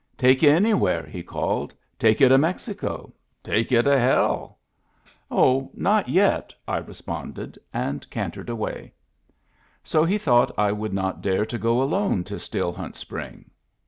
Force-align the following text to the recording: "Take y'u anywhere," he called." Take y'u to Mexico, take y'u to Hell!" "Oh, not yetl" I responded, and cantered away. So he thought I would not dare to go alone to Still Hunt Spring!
"Take 0.17 0.41
y'u 0.41 0.49
anywhere," 0.49 1.05
he 1.05 1.21
called." 1.21 1.75
Take 1.99 2.19
y'u 2.21 2.27
to 2.29 2.37
Mexico, 2.39 3.13
take 3.43 3.69
y'u 3.69 3.83
to 3.83 3.99
Hell!" 3.99 4.57
"Oh, 5.29 5.69
not 5.75 6.07
yetl" 6.07 6.53
I 6.67 6.77
responded, 6.77 7.59
and 7.71 8.09
cantered 8.09 8.49
away. 8.49 8.93
So 9.83 10.03
he 10.03 10.17
thought 10.17 10.57
I 10.57 10.71
would 10.71 10.91
not 10.95 11.21
dare 11.21 11.45
to 11.45 11.57
go 11.59 11.83
alone 11.83 12.23
to 12.23 12.39
Still 12.39 12.73
Hunt 12.73 12.95
Spring! 12.95 13.51